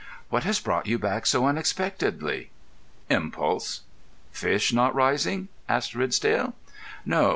[0.31, 2.49] "What has brought you back so unexpectedly?"
[3.11, 3.81] "Impulse."
[4.31, 6.55] "Fish not rising?" asked Ridsdale.
[7.05, 7.29] "No.